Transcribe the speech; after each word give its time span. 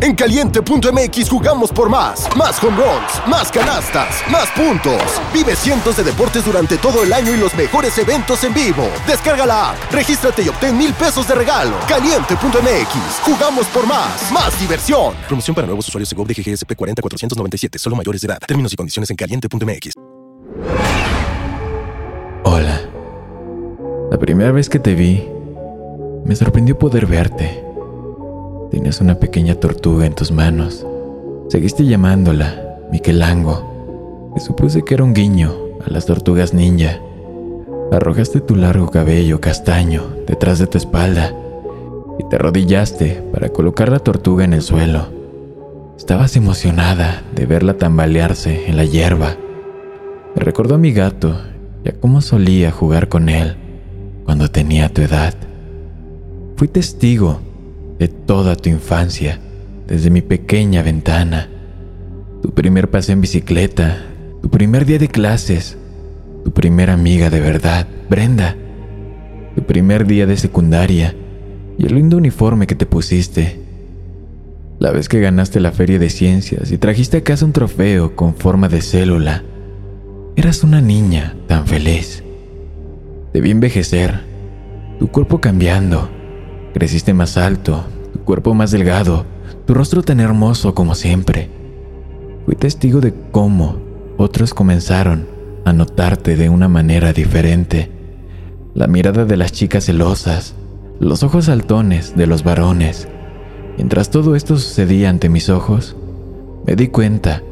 En 0.00 0.14
caliente.mx 0.14 1.28
jugamos 1.28 1.72
por 1.72 1.90
más. 1.90 2.28
Más 2.36 2.62
home 2.62 2.76
runs, 2.76 3.26
más 3.26 3.50
canastas, 3.50 4.22
más 4.30 4.48
puntos. 4.50 5.02
Vive 5.34 5.56
cientos 5.56 5.96
de 5.96 6.04
deportes 6.04 6.44
durante 6.44 6.78
todo 6.78 7.02
el 7.02 7.12
año 7.12 7.34
y 7.34 7.36
los 7.36 7.52
mejores 7.56 7.98
eventos 7.98 8.44
en 8.44 8.54
vivo. 8.54 8.88
Descarga 9.08 9.44
la 9.44 9.70
app, 9.70 9.76
regístrate 9.90 10.42
y 10.42 10.48
obtén 10.50 10.78
mil 10.78 10.94
pesos 10.94 11.26
de 11.26 11.34
regalo. 11.34 11.74
Caliente.mx, 11.88 13.20
jugamos 13.24 13.66
por 13.66 13.88
más. 13.88 14.30
Más 14.30 14.58
diversión. 14.60 15.14
Promoción 15.26 15.54
para 15.56 15.66
nuevos 15.66 15.88
usuarios 15.88 16.10
de 16.10 16.16
GOV 16.16 16.28
de 16.28 16.34
GGSP 16.34 16.76
40497, 16.76 17.78
solo 17.78 17.96
mayores 17.96 18.20
de 18.20 18.28
edad. 18.28 18.38
Términos 18.46 18.72
y 18.72 18.76
condiciones 18.76 19.10
en 19.10 19.16
caliente.mx. 19.16 19.92
Hola. 22.44 22.82
La 24.12 24.18
primera 24.18 24.52
vez 24.52 24.68
que 24.68 24.78
te 24.78 24.94
vi, 24.94 25.28
me 26.24 26.36
sorprendió 26.36 26.78
poder 26.78 27.06
verte. 27.06 27.67
Tenías 28.78 29.00
una 29.00 29.16
pequeña 29.16 29.56
tortuga 29.56 30.06
en 30.06 30.14
tus 30.14 30.30
manos. 30.30 30.86
Seguiste 31.48 31.84
llamándola 31.84 32.78
Miquelango. 32.92 34.32
Y 34.36 34.38
supuse 34.38 34.84
que 34.84 34.94
era 34.94 35.02
un 35.02 35.14
guiño 35.14 35.52
a 35.84 35.90
las 35.90 36.06
tortugas 36.06 36.54
ninja. 36.54 37.00
Arrojaste 37.90 38.40
tu 38.40 38.54
largo 38.54 38.88
cabello 38.88 39.40
castaño 39.40 40.04
detrás 40.28 40.60
de 40.60 40.68
tu 40.68 40.78
espalda 40.78 41.34
y 42.20 42.28
te 42.28 42.36
arrodillaste 42.36 43.20
para 43.32 43.48
colocar 43.48 43.88
la 43.88 43.98
tortuga 43.98 44.44
en 44.44 44.52
el 44.52 44.62
suelo. 44.62 45.08
Estabas 45.96 46.36
emocionada 46.36 47.24
de 47.34 47.46
verla 47.46 47.74
tambalearse 47.78 48.68
en 48.68 48.76
la 48.76 48.84
hierba. 48.84 49.34
Me 50.36 50.42
recordó 50.44 50.76
a 50.76 50.78
mi 50.78 50.92
gato 50.92 51.36
y 51.84 51.88
a 51.88 51.94
cómo 51.94 52.20
solía 52.20 52.70
jugar 52.70 53.08
con 53.08 53.28
él 53.28 53.56
cuando 54.24 54.48
tenía 54.48 54.88
tu 54.88 55.02
edad. 55.02 55.34
Fui 56.54 56.68
testigo 56.68 57.40
de 57.98 58.08
toda 58.08 58.56
tu 58.56 58.68
infancia, 58.68 59.40
desde 59.86 60.10
mi 60.10 60.22
pequeña 60.22 60.82
ventana. 60.82 61.48
Tu 62.42 62.52
primer 62.52 62.90
paseo 62.90 63.14
en 63.14 63.20
bicicleta, 63.20 64.04
tu 64.40 64.50
primer 64.50 64.86
día 64.86 64.98
de 64.98 65.08
clases, 65.08 65.76
tu 66.44 66.52
primera 66.52 66.92
amiga 66.92 67.30
de 67.30 67.40
verdad, 67.40 67.86
Brenda, 68.08 68.56
tu 69.54 69.62
primer 69.64 70.06
día 70.06 70.26
de 70.26 70.36
secundaria 70.36 71.14
y 71.76 71.86
el 71.86 71.94
lindo 71.94 72.16
uniforme 72.16 72.66
que 72.66 72.74
te 72.74 72.86
pusiste. 72.86 73.60
La 74.78 74.92
vez 74.92 75.08
que 75.08 75.20
ganaste 75.20 75.58
la 75.58 75.72
feria 75.72 75.98
de 75.98 76.08
ciencias 76.08 76.70
y 76.70 76.78
trajiste 76.78 77.16
a 77.16 77.24
casa 77.24 77.44
un 77.44 77.52
trofeo 77.52 78.14
con 78.14 78.34
forma 78.34 78.68
de 78.68 78.80
célula. 78.80 79.42
Eras 80.36 80.62
una 80.62 80.80
niña 80.80 81.34
tan 81.48 81.66
feliz. 81.66 82.22
Vi 83.34 83.50
envejecer, 83.52 84.20
tu 84.98 85.08
cuerpo 85.08 85.40
cambiando, 85.40 86.10
Creciste 86.78 87.12
más 87.12 87.36
alto, 87.36 87.82
tu 88.12 88.20
cuerpo 88.20 88.54
más 88.54 88.70
delgado, 88.70 89.26
tu 89.66 89.74
rostro 89.74 90.04
tan 90.04 90.20
hermoso 90.20 90.76
como 90.76 90.94
siempre. 90.94 91.50
Fui 92.46 92.54
testigo 92.54 93.00
de 93.00 93.12
cómo 93.32 93.78
otros 94.16 94.54
comenzaron 94.54 95.26
a 95.64 95.72
notarte 95.72 96.36
de 96.36 96.48
una 96.48 96.68
manera 96.68 97.12
diferente. 97.12 97.90
La 98.74 98.86
mirada 98.86 99.24
de 99.24 99.36
las 99.36 99.50
chicas 99.50 99.86
celosas, 99.86 100.54
los 101.00 101.24
ojos 101.24 101.46
saltones 101.46 102.16
de 102.16 102.28
los 102.28 102.44
varones. 102.44 103.08
Mientras 103.76 104.10
todo 104.10 104.36
esto 104.36 104.56
sucedía 104.56 105.10
ante 105.10 105.28
mis 105.28 105.48
ojos, 105.48 105.96
me 106.64 106.76
di 106.76 106.86
cuenta 106.86 107.42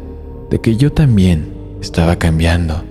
de 0.50 0.60
que 0.60 0.76
yo 0.76 0.92
también 0.92 1.52
estaba 1.80 2.14
cambiando. 2.14 2.84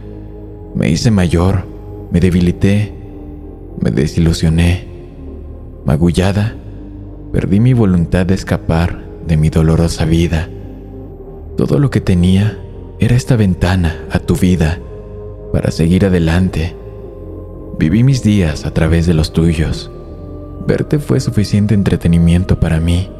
Me 0.75 0.89
hice 0.89 1.11
mayor, 1.11 1.65
me 2.11 2.19
debilité, 2.19 2.93
me 3.79 3.89
desilusioné 3.89 4.84
Magullada, 5.85 6.55
perdí 7.31 7.59
mi 7.59 7.73
voluntad 7.73 8.25
de 8.25 8.33
escapar 8.33 9.05
de 9.27 9.37
mi 9.37 9.49
dolorosa 9.49 10.05
vida. 10.05 10.49
Todo 11.57 11.77
lo 11.77 11.91
que 11.91 12.01
tenía 12.01 12.57
era 12.99 13.15
esta 13.15 13.35
ventana 13.35 13.95
a 14.09 14.17
tu 14.17 14.35
vida 14.35 14.79
para 15.53 15.69
seguir 15.69 16.05
adelante. 16.05 16.75
Viví 17.77 18.03
mis 18.03 18.23
días 18.23 18.65
a 18.65 18.73
través 18.73 19.05
de 19.05 19.13
los 19.13 19.31
tuyos. 19.31 19.91
Verte 20.65 20.97
fue 20.97 21.19
suficiente 21.19 21.75
entretenimiento 21.75 22.59
para 22.59 22.79
mí. 22.79 23.11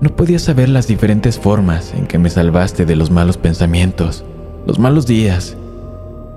No 0.00 0.14
podía 0.14 0.38
saber 0.38 0.68
las 0.68 0.86
diferentes 0.86 1.40
formas 1.40 1.92
en 1.92 2.06
que 2.06 2.18
me 2.18 2.30
salvaste 2.30 2.86
de 2.86 2.94
los 2.94 3.10
malos 3.10 3.36
pensamientos, 3.36 4.24
los 4.64 4.78
malos 4.78 5.08
días 5.08 5.56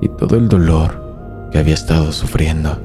y 0.02 0.08
todo 0.08 0.36
el 0.36 0.50
dolor 0.50 1.50
que 1.52 1.60
había 1.60 1.76
estado 1.76 2.12
sufriendo. 2.12 2.80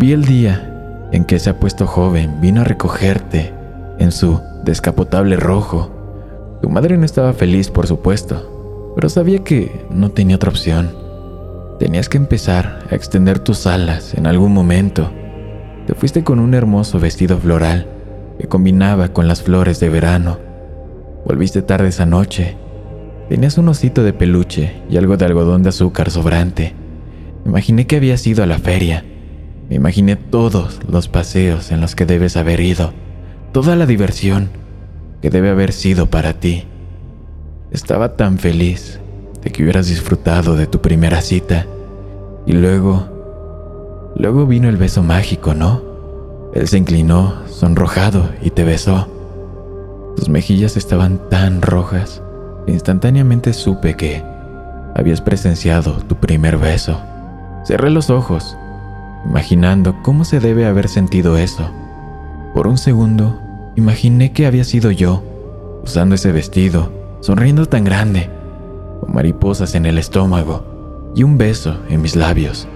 Vi 0.00 0.12
el 0.12 0.24
día 0.24 0.74
en 1.12 1.24
que 1.24 1.36
ese 1.36 1.50
apuesto 1.50 1.86
joven 1.86 2.40
vino 2.40 2.60
a 2.60 2.64
recogerte 2.64 3.52
en 3.98 4.12
su 4.12 4.40
descapotable 4.64 5.36
rojo. 5.36 5.90
Tu 6.62 6.68
madre 6.68 6.98
no 6.98 7.04
estaba 7.04 7.32
feliz, 7.32 7.70
por 7.70 7.86
supuesto, 7.86 8.92
pero 8.94 9.08
sabía 9.08 9.44
que 9.44 9.86
no 9.90 10.10
tenía 10.10 10.36
otra 10.36 10.50
opción. 10.50 10.94
Tenías 11.78 12.08
que 12.08 12.18
empezar 12.18 12.80
a 12.90 12.94
extender 12.94 13.38
tus 13.38 13.66
alas 13.66 14.14
en 14.14 14.26
algún 14.26 14.52
momento. 14.52 15.10
Te 15.86 15.94
fuiste 15.94 16.24
con 16.24 16.40
un 16.40 16.54
hermoso 16.54 16.98
vestido 16.98 17.38
floral 17.38 17.86
que 18.38 18.48
combinaba 18.48 19.08
con 19.08 19.28
las 19.28 19.42
flores 19.42 19.80
de 19.80 19.88
verano. 19.88 20.38
Volviste 21.24 21.62
tarde 21.62 21.88
esa 21.88 22.06
noche. 22.06 22.56
Tenías 23.28 23.58
un 23.58 23.68
osito 23.68 24.02
de 24.02 24.12
peluche 24.12 24.82
y 24.90 24.96
algo 24.96 25.16
de 25.16 25.24
algodón 25.24 25.62
de 25.62 25.68
azúcar 25.68 26.10
sobrante. 26.10 26.74
Imaginé 27.46 27.86
que 27.86 27.96
habías 27.96 28.26
ido 28.26 28.42
a 28.42 28.46
la 28.46 28.58
feria 28.58 29.04
me 29.68 29.76
imaginé 29.76 30.16
todos 30.16 30.80
los 30.88 31.08
paseos 31.08 31.70
en 31.70 31.80
los 31.80 31.94
que 31.94 32.06
debes 32.06 32.36
haber 32.36 32.60
ido, 32.60 32.92
toda 33.52 33.76
la 33.76 33.86
diversión 33.86 34.48
que 35.20 35.30
debe 35.30 35.50
haber 35.50 35.72
sido 35.72 36.06
para 36.06 36.34
ti. 36.34 36.64
Estaba 37.70 38.16
tan 38.16 38.38
feliz 38.38 38.98
de 39.42 39.50
que 39.50 39.62
hubieras 39.62 39.88
disfrutado 39.88 40.56
de 40.56 40.66
tu 40.66 40.80
primera 40.80 41.20
cita 41.20 41.66
y 42.46 42.52
luego, 42.52 44.12
luego 44.16 44.46
vino 44.46 44.68
el 44.68 44.78
beso 44.78 45.02
mágico, 45.02 45.52
¿no? 45.54 45.82
Él 46.54 46.66
se 46.66 46.78
inclinó, 46.78 47.46
sonrojado, 47.46 48.30
y 48.42 48.50
te 48.50 48.64
besó. 48.64 49.06
Tus 50.16 50.30
mejillas 50.30 50.78
estaban 50.78 51.20
tan 51.28 51.60
rojas 51.60 52.22
que 52.64 52.72
instantáneamente 52.72 53.52
supe 53.52 53.96
que 53.96 54.24
habías 54.94 55.20
presenciado 55.20 55.92
tu 56.08 56.16
primer 56.16 56.56
beso. 56.56 56.98
Cerré 57.64 57.90
los 57.90 58.08
ojos 58.08 58.56
imaginando 59.24 59.96
cómo 60.02 60.24
se 60.24 60.40
debe 60.40 60.66
haber 60.66 60.88
sentido 60.88 61.36
eso. 61.36 61.70
Por 62.54 62.66
un 62.66 62.78
segundo, 62.78 63.40
imaginé 63.76 64.32
que 64.32 64.46
había 64.46 64.64
sido 64.64 64.90
yo, 64.90 65.22
usando 65.82 66.14
ese 66.14 66.32
vestido, 66.32 66.90
sonriendo 67.20 67.66
tan 67.66 67.84
grande, 67.84 68.30
con 69.00 69.14
mariposas 69.14 69.74
en 69.74 69.86
el 69.86 69.98
estómago 69.98 71.12
y 71.14 71.22
un 71.22 71.38
beso 71.38 71.76
en 71.88 72.02
mis 72.02 72.16
labios. 72.16 72.68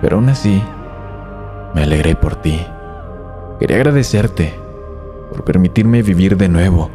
Pero 0.00 0.16
aún 0.16 0.28
así, 0.28 0.62
me 1.74 1.82
alegré 1.82 2.14
por 2.14 2.36
ti. 2.36 2.60
Quería 3.58 3.76
agradecerte 3.76 4.54
por 5.30 5.44
permitirme 5.44 6.02
vivir 6.02 6.36
de 6.36 6.48
nuevo, 6.48 6.90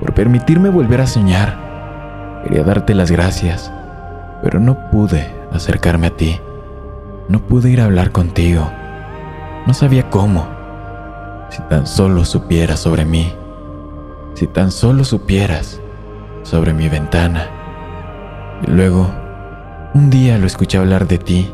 por 0.00 0.14
permitirme 0.14 0.70
volver 0.70 1.00
a 1.00 1.06
soñar. 1.06 2.42
Quería 2.44 2.64
darte 2.64 2.94
las 2.94 3.10
gracias, 3.10 3.72
pero 4.42 4.58
no 4.58 4.90
pude 4.90 5.30
acercarme 5.52 6.08
a 6.08 6.16
ti. 6.16 6.40
No 7.28 7.40
pude 7.40 7.70
ir 7.70 7.80
a 7.80 7.86
hablar 7.86 8.12
contigo. 8.12 8.70
No 9.66 9.74
sabía 9.74 10.08
cómo. 10.10 10.46
Si 11.50 11.60
tan 11.68 11.86
solo 11.86 12.24
supieras 12.24 12.80
sobre 12.80 13.04
mí. 13.04 13.32
Si 14.34 14.46
tan 14.46 14.70
solo 14.70 15.02
supieras 15.04 15.80
sobre 16.42 16.72
mi 16.72 16.88
ventana. 16.88 17.48
Y 18.66 18.70
luego, 18.70 19.10
un 19.94 20.08
día 20.08 20.38
lo 20.38 20.46
escuché 20.46 20.78
hablar 20.78 21.08
de 21.08 21.18
ti. 21.18 21.50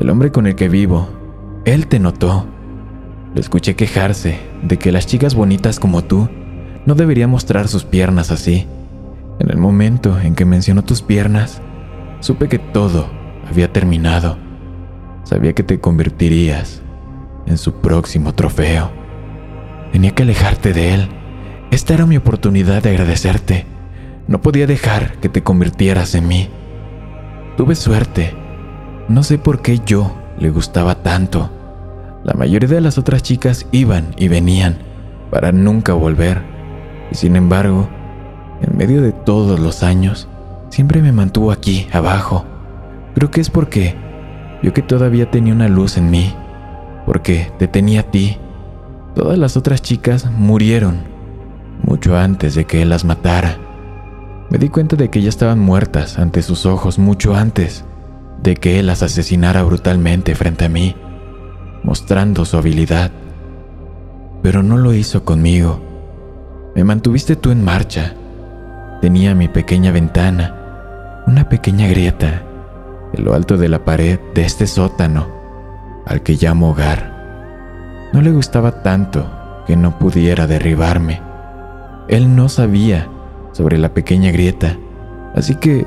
El 0.00 0.10
hombre 0.10 0.32
con 0.32 0.48
el 0.48 0.56
que 0.56 0.68
vivo, 0.68 1.08
él 1.64 1.86
te 1.86 2.00
notó. 2.00 2.46
Lo 3.34 3.40
escuché 3.40 3.76
quejarse 3.76 4.40
de 4.62 4.78
que 4.78 4.90
las 4.90 5.06
chicas 5.06 5.36
bonitas 5.36 5.78
como 5.78 6.02
tú 6.02 6.28
no 6.86 6.96
deberían 6.96 7.30
mostrar 7.30 7.68
sus 7.68 7.84
piernas 7.84 8.32
así. 8.32 8.66
En 9.38 9.48
el 9.50 9.58
momento 9.58 10.18
en 10.18 10.34
que 10.34 10.44
mencionó 10.44 10.82
tus 10.82 11.02
piernas, 11.02 11.62
supe 12.18 12.48
que 12.48 12.58
todo 12.58 13.06
había 13.48 13.72
terminado. 13.72 14.41
Sabía 15.24 15.52
que 15.52 15.62
te 15.62 15.80
convertirías 15.80 16.82
en 17.46 17.58
su 17.58 17.74
próximo 17.74 18.34
trofeo. 18.34 18.90
Tenía 19.92 20.12
que 20.12 20.22
alejarte 20.22 20.72
de 20.72 20.94
él. 20.94 21.08
Esta 21.70 21.94
era 21.94 22.06
mi 22.06 22.16
oportunidad 22.16 22.82
de 22.82 22.90
agradecerte. 22.90 23.66
No 24.26 24.40
podía 24.40 24.66
dejar 24.66 25.18
que 25.20 25.28
te 25.28 25.42
convirtieras 25.42 26.14
en 26.14 26.28
mí. 26.28 26.48
Tuve 27.56 27.74
suerte. 27.74 28.34
No 29.08 29.22
sé 29.22 29.38
por 29.38 29.62
qué 29.62 29.80
yo 29.84 30.16
le 30.38 30.50
gustaba 30.50 31.02
tanto. 31.02 31.50
La 32.24 32.34
mayoría 32.34 32.68
de 32.68 32.80
las 32.80 32.98
otras 32.98 33.22
chicas 33.22 33.66
iban 33.72 34.14
y 34.16 34.28
venían 34.28 34.78
para 35.30 35.52
nunca 35.52 35.92
volver. 35.92 36.42
Y 37.10 37.14
sin 37.14 37.36
embargo, 37.36 37.88
en 38.60 38.76
medio 38.76 39.02
de 39.02 39.12
todos 39.12 39.58
los 39.58 39.82
años, 39.82 40.28
siempre 40.70 41.02
me 41.02 41.12
mantuvo 41.12 41.52
aquí, 41.52 41.88
abajo. 41.92 42.44
Creo 43.14 43.30
que 43.30 43.40
es 43.40 43.50
porque 43.50 43.96
vio 44.62 44.72
que 44.72 44.82
todavía 44.82 45.30
tenía 45.30 45.52
una 45.52 45.68
luz 45.68 45.96
en 45.96 46.10
mí, 46.10 46.34
porque 47.04 47.52
te 47.58 47.66
tenía 47.68 48.00
a 48.00 48.04
ti. 48.04 48.38
Todas 49.14 49.36
las 49.36 49.56
otras 49.56 49.82
chicas 49.82 50.30
murieron 50.30 51.02
mucho 51.82 52.16
antes 52.16 52.54
de 52.54 52.64
que 52.64 52.80
él 52.82 52.90
las 52.90 53.04
matara. 53.04 53.58
Me 54.50 54.58
di 54.58 54.68
cuenta 54.68 54.96
de 54.96 55.10
que 55.10 55.20
ya 55.20 55.28
estaban 55.28 55.58
muertas 55.58 56.18
ante 56.18 56.42
sus 56.42 56.64
ojos 56.64 56.98
mucho 56.98 57.34
antes 57.34 57.84
de 58.42 58.56
que 58.56 58.78
él 58.78 58.86
las 58.86 59.02
asesinara 59.02 59.62
brutalmente 59.62 60.34
frente 60.34 60.64
a 60.64 60.68
mí, 60.68 60.96
mostrando 61.82 62.44
su 62.44 62.56
habilidad. 62.56 63.10
Pero 64.42 64.62
no 64.62 64.76
lo 64.76 64.94
hizo 64.94 65.24
conmigo. 65.24 65.80
Me 66.74 66.84
mantuviste 66.84 67.36
tú 67.36 67.50
en 67.50 67.64
marcha. 67.64 68.14
Tenía 69.00 69.34
mi 69.34 69.48
pequeña 69.48 69.90
ventana, 69.92 70.54
una 71.26 71.48
pequeña 71.48 71.88
grieta, 71.88 72.42
en 73.12 73.24
lo 73.24 73.34
alto 73.34 73.56
de 73.56 73.68
la 73.68 73.84
pared 73.84 74.18
de 74.34 74.44
este 74.44 74.66
sótano, 74.66 75.26
al 76.06 76.22
que 76.22 76.34
llamo 76.34 76.70
hogar. 76.70 78.10
No 78.12 78.22
le 78.22 78.30
gustaba 78.30 78.82
tanto 78.82 79.26
que 79.66 79.76
no 79.76 79.98
pudiera 79.98 80.46
derribarme. 80.46 81.20
Él 82.08 82.34
no 82.34 82.48
sabía 82.48 83.08
sobre 83.52 83.78
la 83.78 83.94
pequeña 83.94 84.30
grieta, 84.32 84.76
así 85.34 85.54
que 85.54 85.86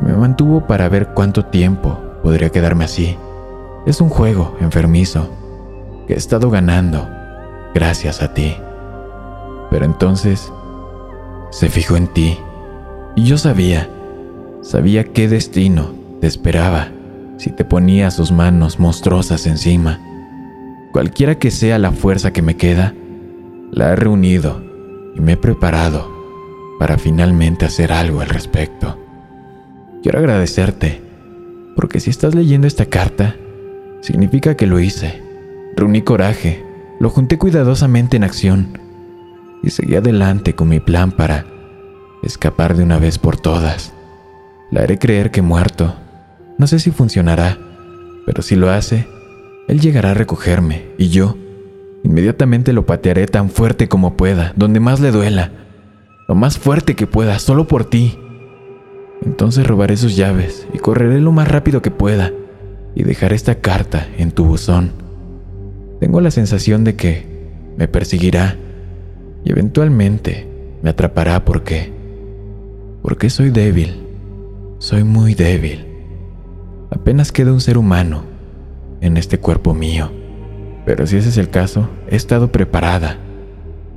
me 0.00 0.12
mantuvo 0.14 0.66
para 0.66 0.88
ver 0.88 1.08
cuánto 1.14 1.44
tiempo 1.46 1.98
podría 2.22 2.50
quedarme 2.50 2.84
así. 2.84 3.16
Es 3.86 4.00
un 4.00 4.08
juego 4.08 4.56
enfermizo 4.60 5.28
que 6.06 6.14
he 6.14 6.16
estado 6.16 6.50
ganando 6.50 7.08
gracias 7.74 8.22
a 8.22 8.32
ti. 8.32 8.56
Pero 9.70 9.84
entonces 9.84 10.52
se 11.50 11.68
fijó 11.68 11.96
en 11.96 12.08
ti 12.08 12.38
y 13.14 13.24
yo 13.24 13.38
sabía, 13.38 13.88
sabía 14.62 15.04
qué 15.04 15.28
destino 15.28 16.01
te 16.22 16.28
esperaba 16.28 16.92
si 17.36 17.50
te 17.50 17.64
ponía 17.64 18.12
sus 18.12 18.30
manos 18.30 18.78
monstruosas 18.78 19.44
encima. 19.48 19.98
Cualquiera 20.92 21.34
que 21.34 21.50
sea 21.50 21.80
la 21.80 21.90
fuerza 21.90 22.32
que 22.32 22.42
me 22.42 22.56
queda, 22.56 22.94
la 23.72 23.90
he 23.90 23.96
reunido 23.96 24.62
y 25.16 25.20
me 25.20 25.32
he 25.32 25.36
preparado 25.36 26.08
para 26.78 26.96
finalmente 26.96 27.64
hacer 27.64 27.92
algo 27.92 28.20
al 28.20 28.28
respecto. 28.28 28.96
Quiero 30.04 30.20
agradecerte, 30.20 31.02
porque 31.74 31.98
si 31.98 32.10
estás 32.10 32.36
leyendo 32.36 32.68
esta 32.68 32.86
carta, 32.86 33.34
significa 34.00 34.56
que 34.56 34.68
lo 34.68 34.78
hice. 34.78 35.20
Reuní 35.74 36.02
coraje, 36.02 36.64
lo 37.00 37.10
junté 37.10 37.36
cuidadosamente 37.36 38.16
en 38.16 38.22
acción 38.22 38.78
y 39.64 39.70
seguí 39.70 39.96
adelante 39.96 40.54
con 40.54 40.68
mi 40.68 40.78
plan 40.78 41.10
para 41.10 41.46
escapar 42.22 42.76
de 42.76 42.84
una 42.84 43.00
vez 43.00 43.18
por 43.18 43.40
todas. 43.40 43.92
La 44.70 44.82
haré 44.82 45.00
creer 45.00 45.32
que 45.32 45.42
muerto. 45.42 45.96
No 46.62 46.68
sé 46.68 46.78
si 46.78 46.92
funcionará, 46.92 47.58
pero 48.24 48.40
si 48.40 48.54
lo 48.54 48.70
hace, 48.70 49.08
él 49.66 49.80
llegará 49.80 50.12
a 50.12 50.14
recogerme 50.14 50.92
y 50.96 51.08
yo 51.08 51.36
inmediatamente 52.04 52.72
lo 52.72 52.86
patearé 52.86 53.26
tan 53.26 53.50
fuerte 53.50 53.88
como 53.88 54.16
pueda, 54.16 54.52
donde 54.54 54.78
más 54.78 55.00
le 55.00 55.10
duela 55.10 55.50
lo 56.28 56.36
más 56.36 56.58
fuerte 56.58 56.94
que 56.94 57.08
pueda, 57.08 57.40
solo 57.40 57.66
por 57.66 57.84
ti. 57.84 58.16
Entonces 59.22 59.66
robaré 59.66 59.96
sus 59.96 60.14
llaves 60.14 60.68
y 60.72 60.78
correré 60.78 61.20
lo 61.20 61.32
más 61.32 61.48
rápido 61.48 61.82
que 61.82 61.90
pueda 61.90 62.30
y 62.94 63.02
dejaré 63.02 63.34
esta 63.34 63.56
carta 63.56 64.06
en 64.16 64.30
tu 64.30 64.44
buzón. 64.44 64.92
Tengo 65.98 66.20
la 66.20 66.30
sensación 66.30 66.84
de 66.84 66.94
que 66.94 67.26
me 67.76 67.88
perseguirá 67.88 68.56
y 69.44 69.50
eventualmente 69.50 70.46
me 70.80 70.90
atrapará 70.90 71.44
porque... 71.44 71.92
Porque 73.02 73.30
soy 73.30 73.50
débil. 73.50 74.06
Soy 74.78 75.02
muy 75.02 75.34
débil. 75.34 75.91
Apenas 76.94 77.32
queda 77.32 77.52
un 77.52 77.62
ser 77.62 77.78
humano 77.78 78.22
en 79.00 79.16
este 79.16 79.40
cuerpo 79.40 79.72
mío. 79.72 80.12
Pero 80.84 81.06
si 81.06 81.16
ese 81.16 81.30
es 81.30 81.38
el 81.38 81.48
caso, 81.48 81.88
he 82.06 82.16
estado 82.16 82.52
preparada 82.52 83.16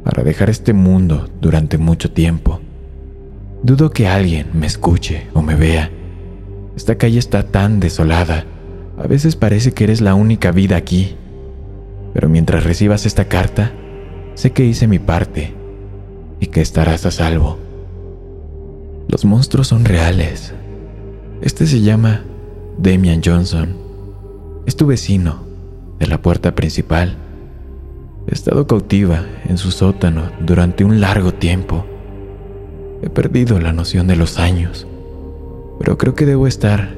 para 0.06 0.24
dejar 0.24 0.50
este 0.50 0.72
mundo 0.72 1.28
durante 1.42 1.78
mucho 1.78 2.12
tiempo. 2.12 2.62
Dudo 3.64 3.90
que 3.90 4.08
alguien 4.08 4.48
me 4.54 4.66
escuche 4.66 5.28
o 5.34 5.42
me 5.42 5.56
vea. 5.56 5.92
Esta 6.78 6.96
calle 6.96 7.20
está 7.20 7.44
tan 7.44 7.82
desolada. 7.82 8.46
A 8.98 9.08
veces 9.08 9.36
parece 9.36 9.74
que 9.74 9.84
eres 9.84 10.00
la 10.00 10.16
única 10.16 10.52
vida 10.52 10.78
aquí. 10.78 11.18
Pero 12.14 12.30
mientras 12.30 12.64
recibas 12.64 13.06
esta 13.06 13.26
carta, 13.26 13.74
sé 14.36 14.54
que 14.54 14.64
hice 14.64 14.88
mi 14.88 15.00
parte 15.00 15.54
y 16.40 16.46
que 16.48 16.62
estarás 16.62 17.06
a 17.06 17.12
salvo. 17.12 17.58
Los 19.10 19.26
monstruos 19.26 19.68
son 19.68 19.84
reales. 19.84 20.54
Este 21.42 21.68
se 21.68 21.82
llama 21.82 22.24
Damian 22.78 23.22
Johnson. 23.24 23.76
Es 24.66 24.76
tu 24.76 24.86
vecino 24.86 25.44
de 26.00 26.08
la 26.08 26.22
puerta 26.22 26.56
principal. 26.56 27.16
He 28.28 28.34
estado 28.34 28.68
cautiva 28.68 29.24
en 29.48 29.58
su 29.58 29.72
sótano 29.72 30.24
durante 30.42 30.84
un 30.84 31.00
largo 31.00 31.34
tiempo. 31.34 31.86
He 33.02 33.10
perdido 33.10 33.60
la 33.60 33.72
noción 33.72 34.08
de 34.08 34.16
los 34.16 34.40
años, 34.40 34.88
pero 35.80 35.98
creo 35.98 36.16
que 36.16 36.26
debo 36.26 36.48
estar 36.48 36.90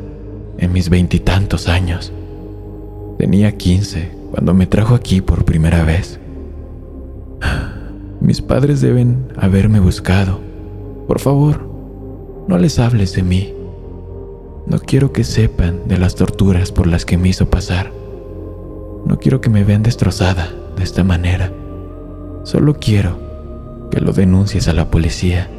en 0.58 0.74
mis 0.74 0.90
veintitantos 0.90 1.68
años. 1.68 2.12
Tenía 3.20 3.58
quince 3.58 4.12
cuando 4.32 4.54
me 4.54 4.68
trajo 4.68 4.96
aquí 4.96 5.22
por 5.22 5.46
primera 5.46 5.84
vez. 5.84 6.20
Mis 8.20 8.42
padres 8.42 8.82
deben 8.82 9.28
haberme 9.38 9.80
buscado. 9.80 10.40
Por 11.08 11.20
favor, 11.20 11.70
no 12.48 12.58
les 12.58 12.80
hables 12.80 13.14
de 13.14 13.24
mí. 13.24 13.57
No 14.70 14.80
quiero 14.80 15.14
que 15.14 15.24
sepan 15.24 15.88
de 15.88 15.98
las 15.98 16.16
torturas 16.16 16.74
por 16.74 16.88
las 16.88 17.06
que 17.06 17.18
me 17.18 17.30
hizo 17.30 17.50
pasar. 17.50 17.92
No 19.06 19.18
quiero 19.18 19.40
que 19.40 19.50
me 19.50 19.64
vean 19.64 19.82
destrozada 19.82 20.50
de 20.76 20.84
esta 20.84 21.06
manera. 21.06 21.54
Solo 22.44 22.74
quiero 22.74 23.18
que 23.90 24.02
lo 24.02 24.12
denuncies 24.12 24.68
a 24.68 24.74
la 24.74 24.92
policía. 24.92 25.50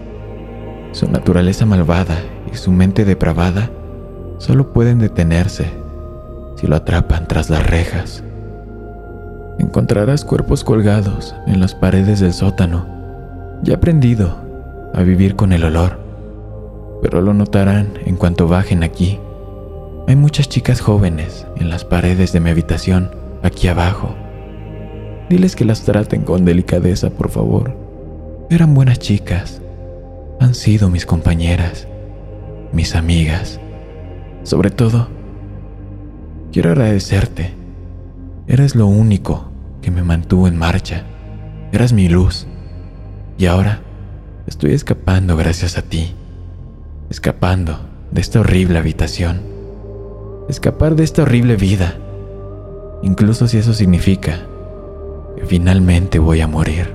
Su 0.92 1.10
naturaleza 1.10 1.64
malvada 1.64 2.18
y 2.52 2.56
su 2.56 2.70
mente 2.70 3.06
depravada 3.06 3.70
solo 4.36 4.74
pueden 4.74 4.98
detenerse 4.98 5.70
si 6.56 6.66
lo 6.66 6.76
atrapan 6.76 7.26
tras 7.26 7.48
las 7.48 7.66
rejas. 7.66 8.22
Encontrarás 9.58 10.26
cuerpos 10.26 10.64
colgados 10.64 11.34
en 11.46 11.60
las 11.60 11.74
paredes 11.74 12.20
del 12.20 12.34
sótano. 12.34 12.86
Ya 13.62 13.76
aprendido 13.76 14.36
a 14.92 15.02
vivir 15.02 15.34
con 15.34 15.52
el 15.52 15.64
olor, 15.64 15.98
pero 17.02 17.20
lo 17.20 17.34
notarán 17.34 17.94
en 18.04 18.16
cuanto 18.16 18.48
bajen 18.48 18.82
aquí. 18.82 19.18
Hay 20.06 20.16
muchas 20.16 20.48
chicas 20.48 20.80
jóvenes 20.80 21.46
en 21.56 21.68
las 21.68 21.84
paredes 21.84 22.32
de 22.32 22.40
mi 22.40 22.50
habitación, 22.50 23.10
aquí 23.42 23.68
abajo. 23.68 24.14
Diles 25.28 25.54
que 25.54 25.64
las 25.64 25.82
traten 25.82 26.22
con 26.22 26.44
delicadeza, 26.44 27.10
por 27.10 27.30
favor. 27.30 27.76
Eran 28.50 28.74
buenas 28.74 28.98
chicas. 28.98 29.60
Han 30.40 30.54
sido 30.54 30.88
mis 30.88 31.04
compañeras, 31.04 31.86
mis 32.72 32.94
amigas. 32.94 33.60
Sobre 34.44 34.70
todo, 34.70 35.08
quiero 36.52 36.70
agradecerte. 36.70 37.52
Eres 38.46 38.74
lo 38.74 38.86
único 38.86 39.50
que 39.82 39.90
me 39.90 40.02
mantuvo 40.02 40.48
en 40.48 40.56
marcha. 40.56 41.02
Eras 41.72 41.92
mi 41.92 42.08
luz. 42.08 42.46
Y 43.36 43.44
ahora 43.44 43.82
estoy 44.46 44.72
escapando 44.72 45.36
gracias 45.36 45.76
a 45.76 45.82
ti. 45.82 46.14
Escapando 47.10 47.78
de 48.10 48.20
esta 48.20 48.40
horrible 48.40 48.78
habitación. 48.78 49.40
Escapar 50.50 50.94
de 50.94 51.04
esta 51.04 51.22
horrible 51.22 51.56
vida. 51.56 51.94
Incluso 53.02 53.48
si 53.48 53.56
eso 53.56 53.72
significa 53.72 54.40
finalmente 55.46 56.18
voy 56.18 56.42
a 56.42 56.46
morir. 56.46 56.94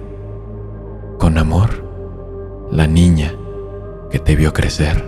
Con 1.17 1.39
amor, 1.39 1.83
la 2.71 2.85
niña 2.85 3.33
que 4.11 4.19
te 4.19 4.35
vio 4.35 4.53
crecer. 4.53 5.03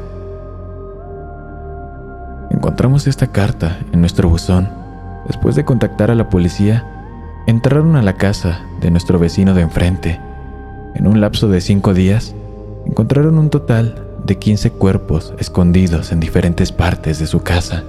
Encontramos 2.50 3.06
esta 3.06 3.28
carta 3.28 3.78
en 3.92 4.00
nuestro 4.00 4.28
buzón. 4.28 4.68
Después 5.28 5.56
de 5.56 5.66
contactar 5.66 6.10
a 6.10 6.16
la 6.16 6.32
policía, 6.32 6.84
entraron 7.46 7.96
a 7.96 8.02
la 8.02 8.14
casa 8.14 8.62
de 8.82 8.90
nuestro 8.90 9.20
vecino 9.20 9.54
de 9.54 9.62
enfrente. 9.62 10.20
En 10.96 11.06
un 11.06 11.22
lapso 11.22 11.48
de 11.48 11.62
cinco 11.62 11.94
días, 11.94 12.34
encontraron 12.88 13.38
un 13.38 13.52
total 13.52 14.05
de 14.26 14.38
15 14.38 14.72
cuerpos 14.72 15.34
escondidos 15.38 16.12
en 16.12 16.20
diferentes 16.20 16.72
partes 16.72 17.20
de 17.20 17.28
su 17.28 17.42
casa. 17.42 17.84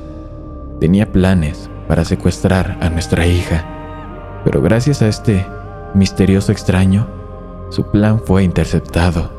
Tenía 0.80 1.10
planes 1.10 1.70
para 1.88 2.04
secuestrar 2.04 2.76
a 2.80 2.90
nuestra 2.90 3.26
hija 3.26 3.72
pero 4.46 4.62
gracias 4.62 5.02
a 5.02 5.08
este 5.08 5.44
misterioso 5.92 6.52
extraño, 6.52 7.08
su 7.70 7.90
plan 7.90 8.20
fue 8.24 8.44
interceptado. 8.44 9.32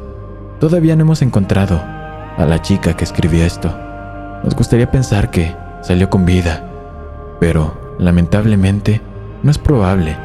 Todavía 0.59 0.97
no 0.97 1.03
hemos 1.03 1.21
encontrado 1.21 1.81
a 1.81 2.45
la 2.45 2.61
chica 2.61 2.93
que 2.93 3.05
escribió 3.05 3.45
esto. 3.45 3.73
Nos 4.43 4.53
gustaría 4.53 4.91
pensar 4.91 5.31
que 5.31 5.55
salió 5.81 6.09
con 6.09 6.25
vida, 6.25 6.69
pero 7.39 7.95
lamentablemente 7.99 8.99
no 9.43 9.49
es 9.49 9.57
probable, 9.57 10.17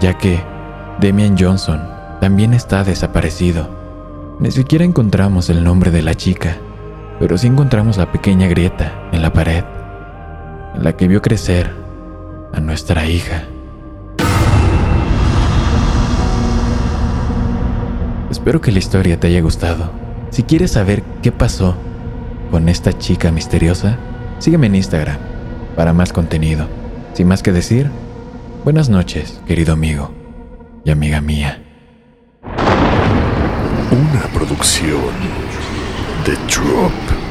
ya 0.00 0.18
que 0.18 0.42
Demian 0.98 1.36
Johnson 1.38 1.80
también 2.20 2.54
está 2.54 2.82
desaparecido. 2.82 3.68
Ni 4.40 4.52
siquiera 4.52 4.84
encontramos 4.84 5.50
el 5.50 5.64
nombre 5.64 5.90
de 5.90 6.00
la 6.00 6.14
chica, 6.14 6.58
pero 7.18 7.36
sí 7.36 7.48
encontramos 7.48 7.96
la 7.96 8.12
pequeña 8.12 8.46
grieta 8.46 8.92
en 9.10 9.20
la 9.20 9.32
pared, 9.32 9.64
en 10.76 10.84
la 10.84 10.96
que 10.96 11.08
vio 11.08 11.20
crecer 11.20 11.72
a 12.52 12.60
nuestra 12.60 13.04
hija. 13.06 13.42
Espero 18.30 18.60
que 18.60 18.70
la 18.70 18.78
historia 18.78 19.18
te 19.18 19.26
haya 19.26 19.40
gustado. 19.40 19.90
Si 20.30 20.44
quieres 20.44 20.70
saber 20.70 21.02
qué 21.20 21.32
pasó 21.32 21.74
con 22.52 22.68
esta 22.68 22.96
chica 22.96 23.32
misteriosa, 23.32 23.96
sígueme 24.38 24.68
en 24.68 24.76
Instagram 24.76 25.18
para 25.74 25.92
más 25.92 26.12
contenido. 26.12 26.68
Sin 27.14 27.26
más 27.26 27.42
que 27.42 27.50
decir, 27.50 27.90
buenas 28.62 28.88
noches, 28.88 29.40
querido 29.48 29.72
amigo 29.72 30.12
y 30.84 30.90
amiga 30.92 31.20
mía. 31.20 31.67
Una 34.10 34.26
producción 34.28 35.12
de 36.24 36.32
Drop. 36.46 37.27